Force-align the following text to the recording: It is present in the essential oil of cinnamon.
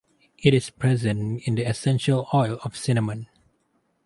It 0.39 0.55
is 0.55 0.71
present 0.71 1.43
in 1.47 1.53
the 1.53 1.61
essential 1.61 2.27
oil 2.33 2.57
of 2.63 2.75
cinnamon. 2.75 3.29